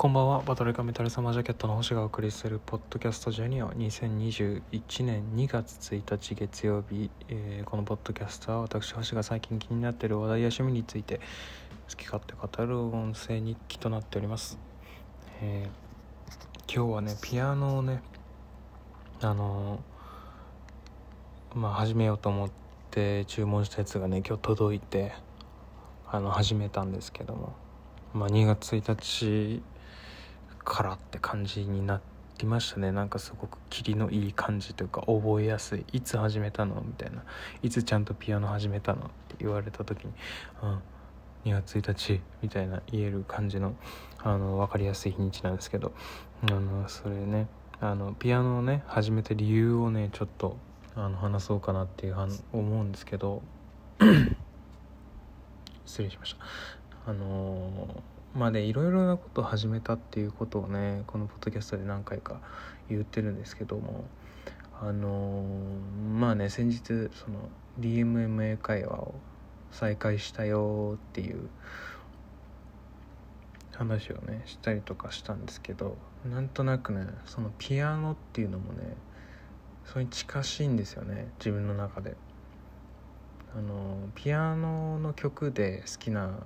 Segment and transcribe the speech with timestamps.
[0.00, 0.40] こんばんは。
[0.40, 4.62] バトルカメタルサマージャケットの星がお送りするポッドキャストジュニア2021
[5.04, 11.20] 年2月1日月曜日、えーこのポッドキャストは私星が最近気になっている話題や趣味について
[11.90, 14.58] 好き勝手語る音声日記となっております、
[15.42, 18.02] えー今日はねピアノをね
[19.20, 22.50] あのーまあ始めようと思っ
[22.90, 25.12] て注文したやつがね今日届いて
[26.10, 27.52] あの始めたんですけども。
[28.12, 29.62] まあ2月1日
[30.64, 32.00] からって感じにな
[32.38, 32.92] りましたね。
[32.92, 35.84] なんかすごく霧のいい感じというか覚えやすい。
[35.92, 37.22] いつ始めたのみたいな。
[37.62, 40.12] いつちゃんとピアノ始めたのって言われた時に
[40.62, 40.82] 「うん
[41.44, 43.74] 2月1日」みたいな言える感じの
[44.22, 45.92] あの分かりやすい日にちなんですけど。
[46.42, 47.48] あのそれね
[47.82, 50.56] あのピアノをね始めた理由をねちょっと
[50.94, 53.42] あの話そうかなっていうはん思うんですけど。
[55.84, 57.10] 失礼しました。
[57.10, 62.40] あのーまあねいろいろなことを始めたっていうことをねこのポッドキャストで何回か
[62.88, 64.04] 言ってるんですけども
[64.80, 65.44] あの
[66.18, 67.48] まあね先日その
[67.80, 69.14] DMMA 会話を
[69.72, 71.48] 再開したよっていう
[73.72, 75.96] 話をねしたりとかしたんですけど
[76.30, 78.94] なんとなくねそのピアノっていうのもね
[79.86, 82.16] それに近しいんですよね自分の中で。
[83.52, 86.38] あのピアノの曲で好きな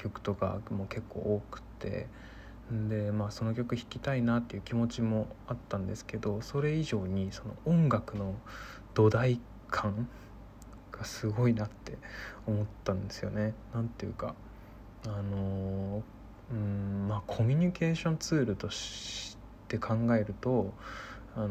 [0.00, 2.06] 曲とかも結構多くて
[2.70, 8.34] でまあその曲弾きたいなっていう気持ちもあったんですけどそれ以上にその音楽の
[8.94, 10.08] 土台感
[10.92, 11.98] がすごいなって
[12.46, 13.54] 思ったんですよね。
[13.74, 14.34] なんていうか
[15.06, 16.02] あの
[16.50, 19.36] うんまあコミュニケーションツールとし
[19.68, 20.72] て考えると
[21.36, 21.48] あの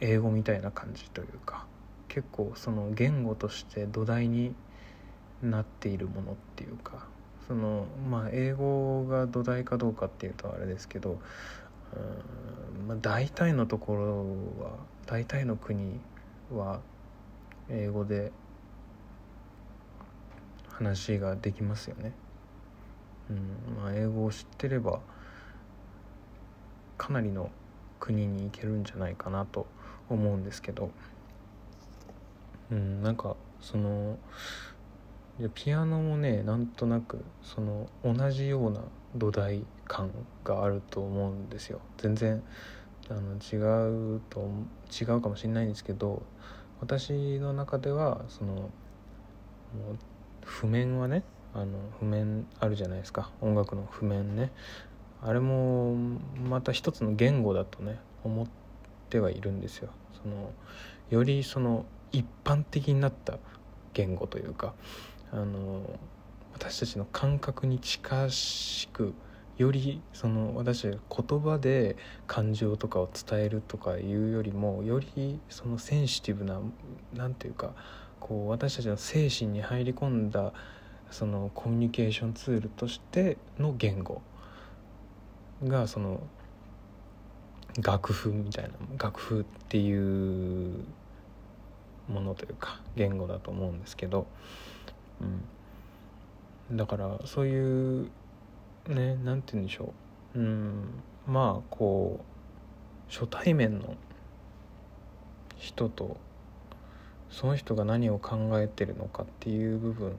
[0.00, 1.66] 英語みたいな感じというか
[2.08, 4.54] 結構その言語として土台に
[5.42, 7.06] なっているものっていうか
[7.48, 11.18] そのまあ英語が土台かどうかっていうとあれですけど
[12.80, 15.98] うん、まあ、大体のところは大体の国
[16.52, 16.80] は
[17.70, 18.30] 英語で
[20.68, 22.12] 話ができますよね。
[23.30, 25.00] うんまあ、英語を知ってれば
[26.96, 27.50] かなりの
[28.00, 29.66] 国に行けるんじゃないかなと
[30.08, 30.90] 思うんですけど、
[32.70, 34.18] うん、なんかその
[35.54, 38.80] ピアノもねなんとなくその同じような
[39.14, 40.10] 土台感
[40.42, 41.80] があると思うんですよ。
[41.96, 42.42] 全然
[43.08, 44.50] あの違うと
[45.00, 46.22] 違うかもしれないんですけど
[46.80, 48.68] 私の中ではその
[50.44, 51.22] 譜面はね
[51.54, 53.30] あの譜面あるじゃないですか。
[53.40, 54.50] 音楽の譜面ね。
[55.22, 55.94] あれも
[56.48, 58.46] また一つの言語だとね思っ
[59.08, 59.90] てはいるんですよ。
[60.20, 60.50] その
[61.10, 63.38] よりその一般的になった
[63.94, 64.74] 言語というか。
[65.32, 65.98] あの
[66.54, 69.14] 私たちの感覚に近しく
[69.58, 71.96] よりその私たち言葉で
[72.26, 76.60] 感情とかを伝えるとかいうよりもよりそのセンシティブな
[77.12, 77.74] 何ていうか
[78.20, 80.52] こう私たちの精神に入り込んだ
[81.10, 84.22] そのコミュニケーションツールとしての言語
[85.64, 86.20] がその
[87.82, 90.84] 楽譜みたいな楽譜っていう
[92.08, 94.26] ものというか言語だと思うんですけど、
[96.70, 98.10] うん、だからそういう
[98.88, 99.92] ねなんて言うんでしょ
[100.34, 102.20] う、うん、まあこ
[103.08, 103.96] う初対面の
[105.56, 106.16] 人と
[107.30, 110.14] その人が何を考えてるのかっていう部分っ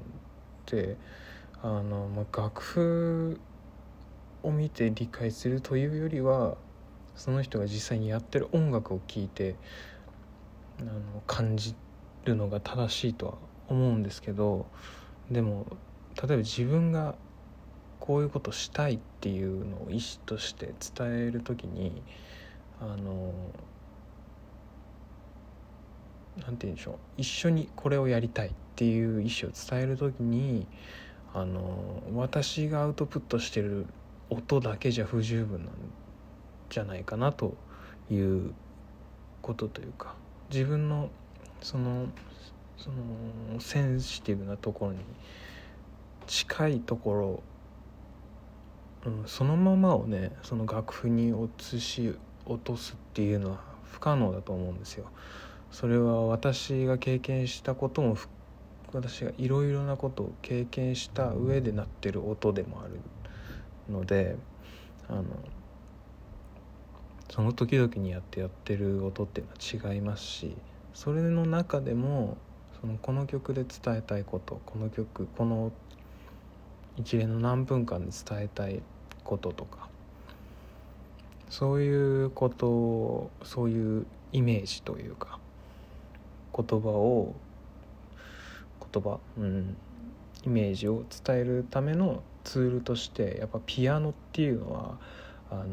[0.66, 0.96] て
[1.62, 3.40] あの、まあ、楽譜
[4.44, 6.56] を見て理解するというよりは
[7.16, 9.56] その人が実際にやってる音楽を聴いて
[10.80, 10.92] あの
[11.28, 11.76] 感じ
[12.26, 13.34] るのが正しいとは
[13.70, 14.66] 思うんですけど
[15.32, 15.66] でも
[16.22, 17.16] 例えば自分が
[18.00, 22.02] こういうことしたいっていうのを意思として伝える時に
[22.82, 23.34] あの
[26.42, 30.66] なんて言うんでしょう一緒にこれをやりたいっていう意思を伝える時に
[31.34, 33.86] あの私がアウトプットしてる
[34.30, 35.74] 音だけじゃ不十分なん
[36.70, 37.56] じゃないかなと
[38.10, 38.54] いう
[39.42, 40.16] ことというか
[40.52, 41.10] 自分の
[41.62, 42.08] その
[42.80, 45.00] そのセンシティブなところに
[46.28, 47.44] 近いとこ
[49.06, 52.16] ろ、うん、そのままをねその楽譜に移し
[52.46, 55.06] 落とすっていうのは不可能だと思うんですよ。
[55.72, 58.18] それは私が経験したことも
[58.94, 63.00] 私がいろいろなことを経験した上で鳴ってる音でもある
[63.92, 64.36] ので
[65.08, 65.26] あの
[67.30, 70.56] その時々にやってやってる音っていうのは違いますし
[70.96, 72.38] それの中でも
[72.82, 75.72] そのこの曲で伝えたいことこの曲この
[76.98, 78.82] 一連の何分間で伝えたい
[79.24, 79.90] こととか
[81.50, 85.40] そういうことをそういうイメージというか
[86.56, 87.36] 言葉を
[88.92, 89.78] 言葉うん
[90.46, 94.98] イメージを伝えるためのツールとしてやっぱピアノっていうのは
[95.52, 95.66] あの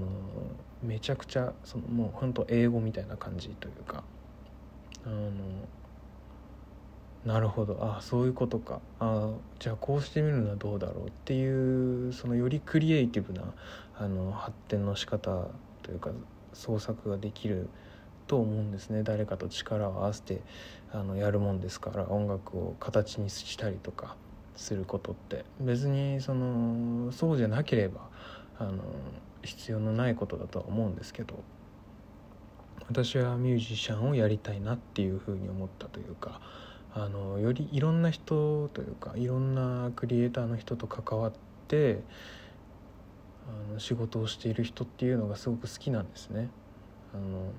[0.82, 4.02] めちゃくちゃそのもう本当英語みたいな感じというか
[5.04, 5.30] あの
[7.26, 7.76] なるほど。
[7.80, 8.80] あそういうことか。
[9.00, 13.42] あじゃあこうしてみるのはどうだろうっていうそのよりクリエイティブな
[13.98, 15.48] あの発展の仕方
[15.82, 16.10] というか
[16.52, 17.68] 創作ができる
[18.28, 19.02] と思うんですね。
[19.02, 20.40] 誰かと力を合わせて
[20.92, 24.14] あのやるもんですから音楽を形にしたりとか
[24.54, 25.44] することって。
[25.60, 28.08] 別にそのそうじゃなければ
[28.56, 28.84] あの
[29.42, 31.34] 必要のないことだとは思うんですけど
[32.88, 36.40] 私はミュージシャンをやりたいなっていうふうに思ったというか
[36.98, 41.32] あのよりいろんな人というかいろんなクリエイターの人と関わっ
[41.68, 42.00] て
[43.70, 46.48] あの仕事をしている人っていうのがすごく好きなんですね。
[47.14, 47.52] あの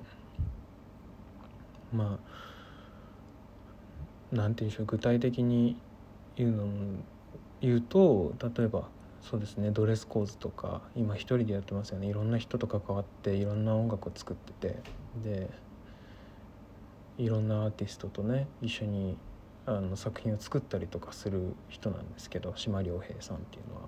[1.93, 2.19] ま
[4.31, 5.77] あなんて言うんでしょう具体的に
[6.35, 6.67] 言うの
[7.61, 8.89] 言うと例えば
[9.21, 14.81] そうですねドレスコーズとか今一人でやってますよねいろんな人と関わっていろんな音楽を作ってて
[15.23, 15.49] で
[17.17, 19.17] いろんなアーティストとね一緒に
[19.65, 23.87] あの作品を作ったりとかする人なんですけど島良平さんっていうのは。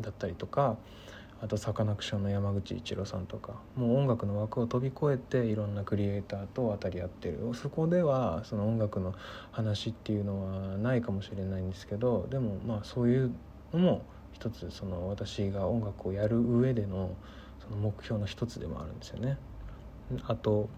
[0.00, 0.76] だったりとか
[1.40, 3.54] あとサカナクションの山口一郎さんとか。
[3.76, 7.38] もう音楽の枠を飛び越えていろんなクリエイターと渡り合ってる。
[7.54, 9.14] そこではその音楽の
[9.52, 13.30] 話っていうのはないかもしれないんですけどでもまあそういう
[13.72, 17.14] のも一つその私が音楽をやる上での
[17.62, 19.38] その目標の一つでもあるんですよね。
[20.26, 20.68] あと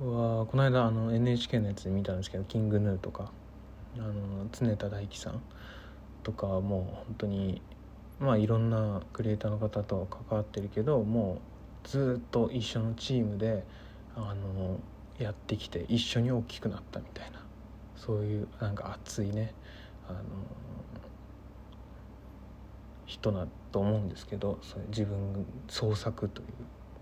[0.00, 3.30] はこの間あの NHK のやつで見たんですけどキングヌーとか
[3.96, 5.42] あの常田大樹さん
[6.22, 7.60] とかもう本当に
[8.18, 11.40] まあいろんなクリエイターの方と関わってるけども
[11.84, 13.64] うずっと一緒のチームで
[14.16, 14.78] あの
[15.18, 17.44] やってきて一緒に大きくなったみたいな
[17.96, 19.52] そういうなんか熱いね
[20.08, 20.20] あの
[23.06, 26.46] 人だと思うんですけどそれ自分創作という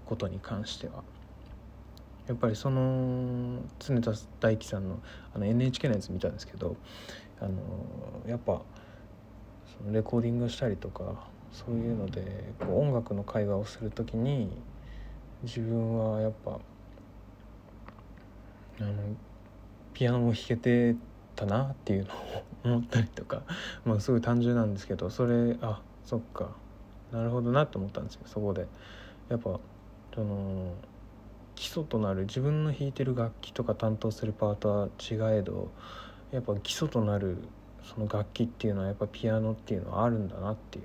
[0.07, 1.05] ことに関しては。
[2.31, 5.01] やっぱりその常田大樹さんの
[5.35, 6.77] あの NHK のやつ見たんですけど
[7.41, 7.55] あの
[8.25, 8.63] やっぱ
[9.77, 14.49] そのレコーディングしたりとかそういうのでこう音楽の会話をする時に
[15.43, 16.61] 自分はやっぱ
[18.81, 18.93] あの
[19.93, 20.95] ピアノも弾けて
[21.35, 23.43] たなっていうのを思ったりとか
[23.85, 26.51] まあすごい単純なんですけどそれあそっか
[27.11, 28.69] なるほどなと思ったんですよそこで。
[29.29, 29.59] やっぱ
[30.15, 30.75] その
[31.61, 35.71] 基礎となる自分の弾いてる楽器とか担当するパートは違えど
[36.33, 37.37] やっぱ基礎となる
[37.85, 40.85] その楽器っていうのはやっぱピアノっていうのはあるんだなっていう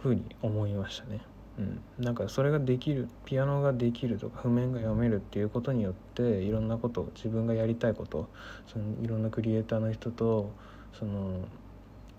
[0.00, 1.20] ふうに思いましたね。
[1.58, 8.28] うん、なんかそれができるピアノができるとか譜面が読めるっていうことによっていろんなこと自分がやりたいこと
[8.68, 10.52] そのいろんなクリエイターの人と
[10.96, 11.40] その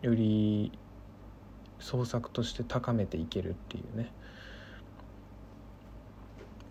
[0.02, 0.78] より
[1.80, 4.12] 創作として高めていけるっていうね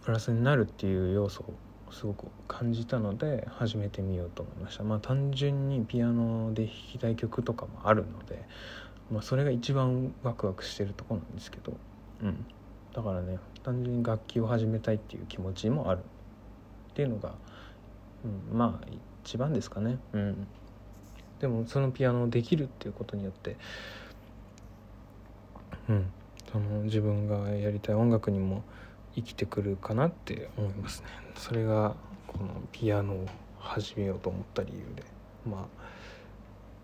[0.07, 4.85] プラスになるっていう要素をすごく感じたので始めてみようと思いました。
[4.85, 8.45] まあ単純にピアノで弾きたい曲とかもあるので、
[9.11, 11.77] まあ、それが一番ワクワクしてるとこなんですけど、
[12.23, 12.47] うん、
[12.95, 17.35] だからね単純に楽器を始めたいっていう気持ちもあるっていうのが、
[18.25, 18.87] うん、まあ
[19.25, 19.99] 一番ですかね。
[20.13, 20.47] うん。
[21.41, 23.57] でもそのピアノをできるっていうことによって
[25.89, 26.07] うん。
[26.53, 28.63] その自分がやりたい音楽にも
[29.17, 31.09] 生きてくるかなって思いますね。
[31.35, 31.97] それが
[32.27, 33.27] このピアノを
[33.59, 35.03] 始めようと思った理由で。
[35.49, 35.67] まあ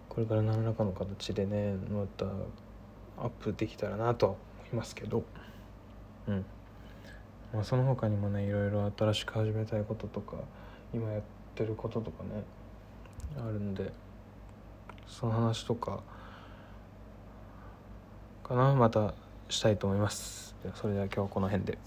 [0.09, 2.27] これから何らかの形でねまた
[3.19, 4.41] アップできたらなとは思
[4.73, 5.23] いますけど。
[6.27, 6.45] うん。
[7.53, 10.37] まあその他にもねいろいろ新しく始めたいこととか
[10.95, 11.23] 今やっ
[11.55, 12.43] てることとかね
[13.37, 13.93] あるんで
[15.07, 16.01] その話とか
[18.43, 19.13] かなまた
[19.51, 20.57] したいと思います。
[20.75, 21.79] それでは今日はこの辺で。